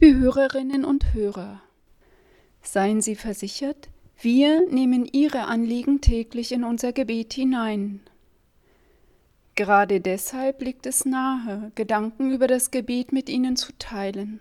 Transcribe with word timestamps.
Liebe 0.00 0.16
Hörerinnen 0.16 0.84
und 0.84 1.12
Hörer, 1.12 1.60
seien 2.62 3.00
Sie 3.00 3.16
versichert, 3.16 3.88
wir 4.20 4.64
nehmen 4.70 5.04
Ihre 5.06 5.46
Anliegen 5.46 6.00
täglich 6.00 6.52
in 6.52 6.62
unser 6.62 6.92
Gebet 6.92 7.32
hinein. 7.32 7.98
Gerade 9.56 10.00
deshalb 10.00 10.62
liegt 10.62 10.86
es 10.86 11.04
nahe, 11.04 11.72
Gedanken 11.74 12.30
über 12.30 12.46
das 12.46 12.70
Gebet 12.70 13.10
mit 13.10 13.28
Ihnen 13.28 13.56
zu 13.56 13.72
teilen. 13.76 14.38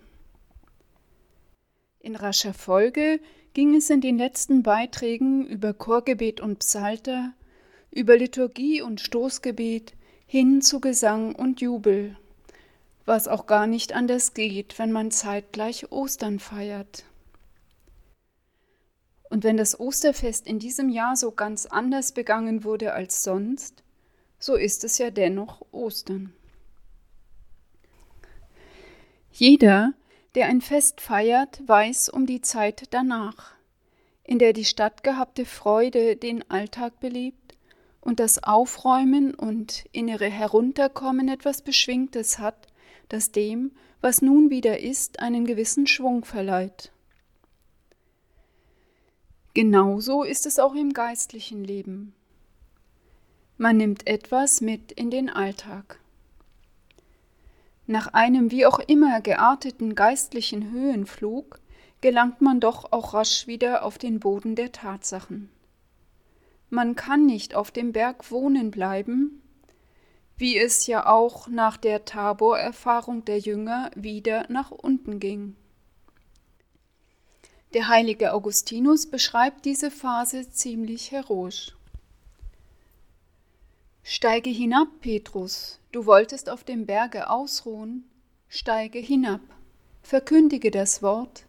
In 2.02 2.16
rascher 2.16 2.54
Folge 2.54 3.20
ging 3.54 3.74
es 3.74 3.89
in 3.89 4.02
den 4.02 4.20
letzten 4.20 4.62
Beiträgen 4.62 5.48
über 5.48 5.74
Chorgebet 5.74 6.39
und 6.39 6.60
Psalter, 6.60 7.34
über 7.89 8.16
Liturgie 8.16 8.84
und 8.84 9.02
Stoßgebet 9.02 9.94
hin 10.28 10.62
zu 10.62 10.80
Gesang 10.80 11.34
und 11.34 11.62
Jubel, 11.62 12.16
was 13.07 13.27
auch 13.29 13.45
gar 13.47 13.67
nicht 13.67 13.93
anders 13.93 14.34
geht, 14.34 14.77
wenn 14.77 14.91
man 14.91 15.11
zeitgleich 15.11 15.91
Ostern 15.91 16.39
feiert. 16.39 17.05
Und 19.30 19.43
wenn 19.43 19.57
das 19.57 19.80
Osterfest 19.80 20.45
in 20.45 20.59
diesem 20.59 20.89
Jahr 20.89 21.16
so 21.16 21.31
ganz 21.31 21.66
anders 21.66 22.11
begangen 22.11 22.63
wurde 22.63 22.93
als 22.93 23.23
sonst, 23.23 23.83
so 24.39 24.55
ist 24.55 24.83
es 24.83 24.97
ja 24.97 25.09
dennoch 25.09 25.61
Ostern. 25.71 26.33
Jeder, 29.31 29.94
der 30.35 30.47
ein 30.47 30.61
Fest 30.61 30.99
feiert, 30.99 31.61
weiß 31.66 32.09
um 32.09 32.25
die 32.25 32.41
Zeit 32.41 32.94
danach, 32.94 33.53
in 34.23 34.38
der 34.38 34.52
die 34.52 34.66
stattgehabte 34.66 35.45
Freude 35.45 36.17
den 36.17 36.49
Alltag 36.49 36.99
belebt 36.99 37.55
und 38.02 38.19
das 38.19 38.44
Aufräumen 38.44 39.33
und 39.33 39.85
innere 39.94 40.30
Herunterkommen 40.30 41.30
etwas 41.30 41.61
Beschwingtes 41.61 42.39
hat, 42.39 42.67
das 43.09 43.31
dem, 43.31 43.72
was 44.02 44.22
nun 44.22 44.50
wieder 44.50 44.80
ist, 44.80 45.19
einen 45.19 45.45
gewissen 45.45 45.88
Schwung 45.88 46.25
verleiht. 46.25 46.91
Genauso 49.53 50.23
ist 50.23 50.45
es 50.45 50.59
auch 50.59 50.75
im 50.75 50.94
geistlichen 50.94 51.64
Leben. 51.64 52.14
Man 53.58 53.77
nimmt 53.77 54.05
etwas 54.05 54.61
mit 54.61 54.91
in 54.91 55.09
den 55.09 55.30
Alltag. 55.30 55.99
Nach 57.88 58.14
einem 58.14 58.52
wie 58.52 58.66
auch 58.66 58.80
immer 58.80 59.21
gearteten 59.21 59.95
geistlichen 59.95 60.71
Höhenflug 60.71 61.59
gelangt 62.02 62.42
man 62.42 62.59
doch 62.59 62.92
auch 62.92 63.14
rasch 63.14 63.47
wieder 63.47 63.83
auf 63.83 63.97
den 63.97 64.19
Boden 64.19 64.55
der 64.55 64.71
Tatsachen. 64.71 65.49
Man 66.69 66.95
kann 66.95 67.25
nicht 67.25 67.55
auf 67.55 67.71
dem 67.71 67.94
Berg 67.94 68.30
wohnen 68.30 68.71
bleiben, 68.71 69.42
wie 70.38 70.57
es 70.57 70.85
ja 70.88 71.07
auch 71.07 71.47
nach 71.47 71.77
der 71.77 72.05
Tabor-Erfahrung 72.05 73.25
der 73.25 73.39
Jünger 73.39 73.89
wieder 73.95 74.45
nach 74.49 74.71
unten 74.71 75.19
ging. 75.19 75.55
Der 77.73 77.88
heilige 77.88 78.33
Augustinus 78.33 79.08
beschreibt 79.08 79.65
diese 79.65 79.91
Phase 79.91 80.49
ziemlich 80.49 81.11
heroisch. 81.11 81.75
Steige 84.03 84.49
hinab, 84.49 84.88
Petrus, 85.02 85.80
du 85.91 86.05
wolltest 86.05 86.49
auf 86.49 86.63
dem 86.63 86.85
Berge 86.85 87.30
ausruhen, 87.30 88.09
steige 88.47 88.99
hinab, 88.99 89.41
verkündige 90.02 90.71
das 90.71 91.02
Wort, 91.02 91.43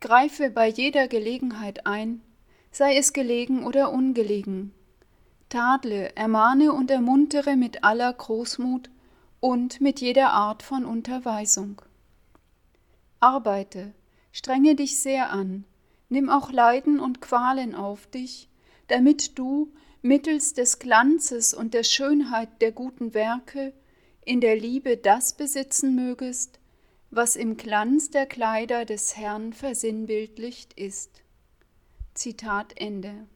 greife 0.00 0.50
bei 0.50 0.68
jeder 0.68 1.08
Gelegenheit 1.08 1.84
ein, 1.84 2.20
sei 2.70 2.96
es 2.96 3.12
gelegen 3.12 3.64
oder 3.64 3.90
ungelegen, 3.90 4.72
tadle, 5.48 6.14
ermahne 6.16 6.72
und 6.72 6.90
ermuntere 6.90 7.56
mit 7.56 7.84
aller 7.84 8.12
Großmut 8.12 8.90
und 9.40 9.80
mit 9.80 10.00
jeder 10.00 10.30
Art 10.30 10.62
von 10.62 10.84
Unterweisung. 10.84 11.82
Arbeite, 13.20 13.92
strenge 14.32 14.74
dich 14.74 15.00
sehr 15.00 15.30
an, 15.30 15.64
nimm 16.08 16.28
auch 16.28 16.50
Leiden 16.50 17.00
und 17.00 17.20
Qualen 17.20 17.74
auf 17.74 18.06
dich, 18.06 18.48
damit 18.88 19.38
du 19.38 19.72
mittels 20.02 20.54
des 20.54 20.78
Glanzes 20.78 21.54
und 21.54 21.74
der 21.74 21.84
Schönheit 21.84 22.60
der 22.60 22.72
guten 22.72 23.14
Werke 23.14 23.72
in 24.24 24.40
der 24.40 24.56
Liebe 24.56 24.96
das 24.96 25.36
besitzen 25.36 25.94
mögest, 25.94 26.58
was 27.10 27.36
im 27.36 27.56
Glanz 27.56 28.10
der 28.10 28.26
Kleider 28.26 28.84
des 28.84 29.16
Herrn 29.16 29.52
versinnbildlicht 29.52 30.72
ist. 30.74 31.22
Zitat 32.14 32.72
Ende. 32.76 33.26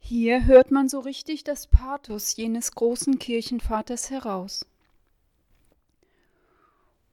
Hier 0.00 0.46
hört 0.46 0.70
man 0.70 0.88
so 0.88 1.00
richtig 1.00 1.44
das 1.44 1.66
Pathos 1.66 2.36
jenes 2.36 2.72
großen 2.72 3.18
Kirchenvaters 3.18 4.10
heraus. 4.10 4.64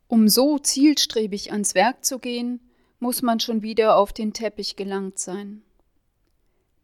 Um 0.07 0.29
so 0.29 0.59
zielstrebig 0.59 1.51
ans 1.51 1.75
Werk 1.75 2.05
zu 2.05 2.19
gehen, 2.19 2.59
muss 2.99 3.21
man 3.21 3.39
schon 3.39 3.61
wieder 3.61 3.97
auf 3.97 4.13
den 4.13 4.33
Teppich 4.33 4.75
gelangt 4.75 5.19
sein. 5.19 5.61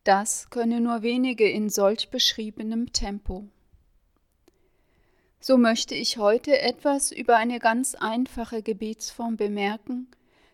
Das 0.04 0.50
könne 0.50 0.82
nur 0.82 1.04
wenige 1.04 1.50
in 1.50 1.70
solch 1.70 2.10
beschriebenem 2.10 2.92
Tempo. 2.92 3.48
So 5.40 5.58
möchte 5.58 5.96
ich 5.96 6.18
heute 6.18 6.60
etwas 6.60 7.12
über 7.12 7.38
eine 7.38 7.60
ganz 7.60 7.96
einfache 7.96 8.62
Gebetsform 8.62 9.38
bemerken, 9.38 10.08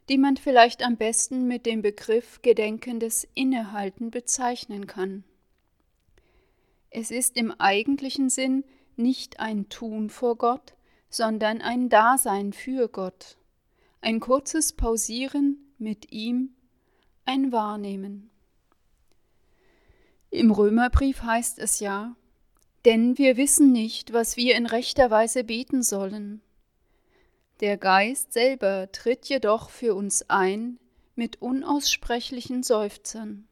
die 0.07 0.18
man 0.18 0.38
vielleicht 0.38 0.84
am 0.84 0.96
besten 0.96 1.47
mit 1.47 1.66
dem 1.66 1.81
Begriff 1.81 2.41
Gedenkendes 2.41 3.28
Innehalten 3.34 4.12
bezeichnen 4.12 4.88
kann. 4.88 5.24
Es 7.00 7.12
ist 7.12 7.38
im 7.38 7.52
eigentlichen 7.52 8.31
Sinn 8.31 8.63
nicht 8.96 9.40
ein 9.40 9.69
Tun 9.69 10.09
vor 10.09 10.35
Gott, 10.35 10.74
sondern 11.12 11.62
ein 11.62 11.90
Dasein 11.90 12.53
für 12.53 12.88
Gott, 12.88 13.38
ein 14.02 14.19
kurzes 14.19 14.74
Pausieren 14.74 15.59
mit 15.78 16.12
ihm, 16.12 16.56
ein 17.24 17.52
Wahrnehmen. 17.52 18.31
Im 20.31 20.50
Römerbrief 20.50 21.22
heißt 21.22 21.59
es 21.59 21.80
ja, 21.81 22.16
denn 22.84 23.19
wir 23.19 23.38
wissen 23.38 23.72
nicht, 23.72 24.12
was 24.12 24.36
wir 24.36 24.56
in 24.56 24.66
rechter 24.66 25.12
Weise 25.12 25.44
beten 25.44 25.84
sollen. 25.84 26.41
Der 27.59 27.78
Geist 27.78 28.34
selber 28.34 28.91
tritt 28.91 29.28
jedoch 29.28 29.69
für 29.69 29.94
uns 29.94 30.28
ein 30.31 30.80
mit 31.13 31.44
unaussprechlichen 31.44 32.63
Seufzern. 32.63 33.47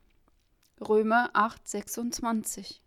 Römer 0.82 1.30
8, 1.34 1.68
26. 1.68 2.82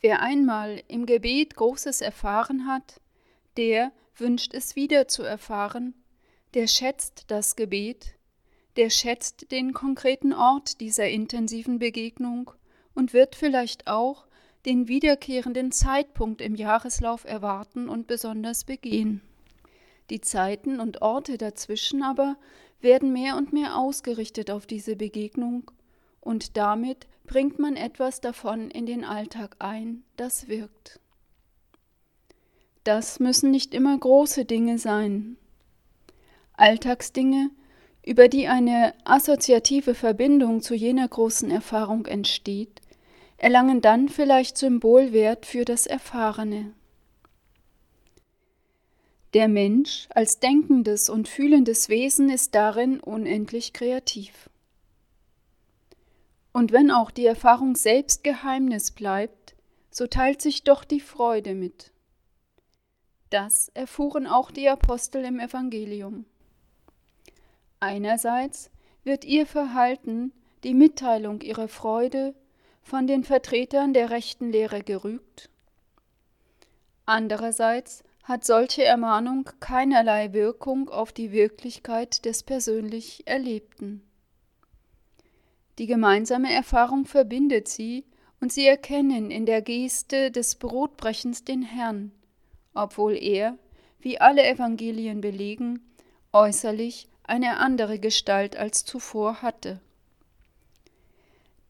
Wer 0.00 0.22
einmal 0.22 0.82
im 0.88 1.04
Gebet 1.04 1.56
Großes 1.56 2.00
erfahren 2.00 2.66
hat, 2.66 3.00
der 3.56 3.92
wünscht 4.16 4.54
es 4.54 4.74
wieder 4.74 5.08
zu 5.08 5.22
erfahren, 5.22 5.94
der 6.54 6.66
schätzt 6.66 7.24
das 7.28 7.54
Gebet, 7.54 8.14
der 8.76 8.88
schätzt 8.88 9.50
den 9.52 9.74
konkreten 9.74 10.32
Ort 10.32 10.80
dieser 10.80 11.08
intensiven 11.08 11.78
Begegnung 11.78 12.50
und 12.94 13.12
wird 13.12 13.34
vielleicht 13.34 13.88
auch 13.88 14.26
den 14.64 14.88
wiederkehrenden 14.88 15.70
Zeitpunkt 15.70 16.40
im 16.40 16.54
Jahreslauf 16.54 17.24
erwarten 17.24 17.88
und 17.88 18.06
besonders 18.06 18.64
begehen. 18.64 19.20
Die 20.08 20.20
Zeiten 20.20 20.80
und 20.80 21.02
Orte 21.02 21.36
dazwischen 21.38 22.02
aber 22.02 22.36
werden 22.80 23.12
mehr 23.12 23.36
und 23.36 23.52
mehr 23.52 23.76
ausgerichtet 23.76 24.50
auf 24.50 24.66
diese 24.66 24.96
Begegnung, 24.96 25.70
und 26.20 26.56
damit 26.56 27.06
bringt 27.30 27.60
man 27.60 27.76
etwas 27.76 28.20
davon 28.20 28.72
in 28.72 28.86
den 28.86 29.04
Alltag 29.04 29.54
ein, 29.60 30.02
das 30.16 30.48
wirkt. 30.48 30.98
Das 32.82 33.20
müssen 33.20 33.52
nicht 33.52 33.72
immer 33.72 33.96
große 33.96 34.44
Dinge 34.44 34.78
sein. 34.78 35.36
Alltagsdinge, 36.54 37.50
über 38.04 38.26
die 38.26 38.48
eine 38.48 38.94
assoziative 39.04 39.94
Verbindung 39.94 40.60
zu 40.60 40.74
jener 40.74 41.06
großen 41.06 41.52
Erfahrung 41.52 42.06
entsteht, 42.06 42.80
erlangen 43.36 43.80
dann 43.80 44.08
vielleicht 44.08 44.58
Symbolwert 44.58 45.46
für 45.46 45.64
das 45.64 45.86
Erfahrene. 45.86 46.72
Der 49.34 49.46
Mensch 49.46 50.08
als 50.10 50.40
denkendes 50.40 51.08
und 51.08 51.28
fühlendes 51.28 51.88
Wesen 51.88 52.28
ist 52.28 52.56
darin 52.56 52.98
unendlich 52.98 53.72
kreativ. 53.72 54.50
Und 56.52 56.72
wenn 56.72 56.90
auch 56.90 57.10
die 57.10 57.26
Erfahrung 57.26 57.76
selbst 57.76 58.24
Geheimnis 58.24 58.90
bleibt, 58.90 59.54
so 59.90 60.06
teilt 60.06 60.42
sich 60.42 60.64
doch 60.64 60.84
die 60.84 61.00
Freude 61.00 61.54
mit. 61.54 61.92
Das 63.30 63.68
erfuhren 63.74 64.26
auch 64.26 64.50
die 64.50 64.68
Apostel 64.68 65.24
im 65.24 65.38
Evangelium. 65.38 66.24
Einerseits 67.78 68.70
wird 69.04 69.24
ihr 69.24 69.46
Verhalten, 69.46 70.32
die 70.64 70.74
Mitteilung 70.74 71.40
ihrer 71.40 71.68
Freude, 71.68 72.34
von 72.82 73.06
den 73.06 73.24
Vertretern 73.24 73.92
der 73.92 74.10
rechten 74.10 74.50
Lehre 74.50 74.82
gerügt. 74.82 75.48
Andererseits 77.06 78.02
hat 78.24 78.44
solche 78.44 78.84
Ermahnung 78.84 79.48
keinerlei 79.60 80.32
Wirkung 80.32 80.88
auf 80.88 81.12
die 81.12 81.32
Wirklichkeit 81.32 82.24
des 82.24 82.42
persönlich 82.42 83.26
Erlebten. 83.26 84.02
Die 85.80 85.86
gemeinsame 85.86 86.52
Erfahrung 86.52 87.06
verbindet 87.06 87.66
sie, 87.66 88.04
und 88.38 88.52
sie 88.52 88.66
erkennen 88.66 89.30
in 89.30 89.46
der 89.46 89.62
Geste 89.62 90.30
des 90.30 90.56
Brotbrechens 90.56 91.42
den 91.42 91.62
Herrn, 91.62 92.12
obwohl 92.74 93.16
er, 93.16 93.56
wie 93.98 94.20
alle 94.20 94.46
Evangelien 94.46 95.22
belegen, 95.22 95.80
äußerlich 96.34 97.08
eine 97.22 97.56
andere 97.56 97.98
Gestalt 97.98 98.56
als 98.56 98.84
zuvor 98.84 99.40
hatte. 99.40 99.80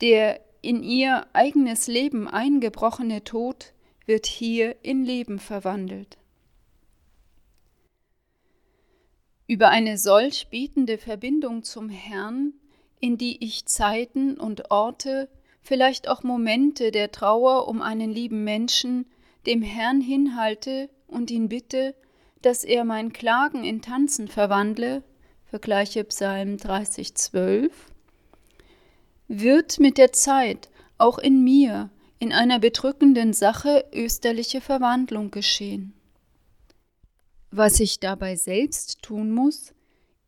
Der 0.01 0.41
in 0.61 0.83
ihr 0.83 1.29
eigenes 1.33 1.87
Leben 1.87 2.27
eingebrochene 2.27 3.23
Tod 3.23 3.75
wird 4.07 4.27
hier 4.27 4.75
in 4.83 5.05
Leben 5.05 5.39
verwandelt. 5.39 6.19
Über 9.47 9.69
eine 9.69 9.99
solch 9.99 10.49
bietende 10.49 10.99
Verbindung 10.99 11.63
zum 11.63 11.89
Herrn, 11.89 12.55
in 13.01 13.17
die 13.17 13.43
ich 13.45 13.67
Zeiten 13.67 14.39
und 14.39 14.71
Orte, 14.71 15.29
vielleicht 15.63 16.09
auch 16.09 16.23
Momente 16.23 16.91
der 16.91 17.11
Trauer 17.11 17.67
um 17.67 17.83
einen 17.83 18.11
lieben 18.11 18.45
Menschen, 18.45 19.07
dem 19.47 19.63
Herrn 19.63 20.01
hinhalte 20.01 20.91
und 21.07 21.31
ihn 21.31 21.49
bitte, 21.49 21.95
dass 22.43 22.65
er 22.65 22.85
mein 22.85 23.13
Klagen 23.13 23.65
in 23.65 23.83
Tanzen 23.83 24.29
verwandle, 24.29 25.03
vergleiche 25.45 26.05
Psalm 26.05 26.59
30, 26.59 27.15
12, 27.15 27.73
wird 29.29 29.81
mit 29.81 29.99
der 29.99 30.13
Zeit 30.13 30.71
auch 30.99 31.19
in 31.19 31.43
mir 31.43 31.91
in 32.19 32.33
einer 32.33 32.59
bedrückenden 32.59 33.33
Sache 33.33 33.87
österliche 33.93 34.61
Verwandlung 34.61 35.31
geschehen. 35.31 35.95
Was 37.51 37.81
ich 37.81 37.99
dabei 37.99 38.37
selbst 38.37 39.03
tun 39.03 39.33
muss, 39.33 39.73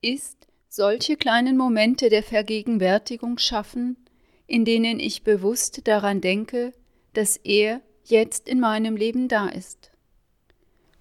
ist 0.01 0.49
solche 0.75 1.19
kleinen 1.19 1.59
Momente 1.59 2.09
der 2.09 2.23
Vergegenwärtigung 2.23 3.37
schaffen, 3.37 3.99
in 4.47 4.65
denen 4.65 5.01
ich 5.01 5.23
bewusst 5.23 5.87
daran 5.87 6.23
denke, 6.23 6.73
dass 7.13 7.37
er 7.37 7.83
jetzt 8.05 8.49
in 8.49 8.59
meinem 8.59 8.97
Leben 8.97 9.29
da 9.29 9.49
ist. 9.49 9.91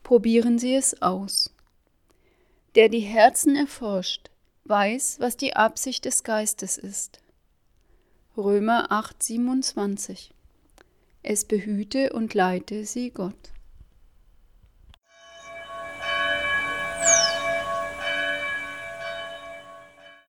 Probieren 0.03 0.59
Sie 0.59 0.75
es 0.75 1.01
aus. 1.01 1.55
Der 2.75 2.89
die 2.89 2.99
Herzen 2.99 3.55
erforscht, 3.55 4.29
weiß, 4.65 5.21
was 5.21 5.37
die 5.37 5.55
Absicht 5.55 6.03
des 6.03 6.25
Geistes 6.25 6.77
ist. 6.77 7.19
Römer 8.35 8.91
8, 8.91 9.23
27. 9.23 10.31
Es 11.23 11.45
behüte 11.45 12.11
und 12.11 12.33
leite 12.33 12.83
sie 12.83 13.09
Gott. 13.09 13.53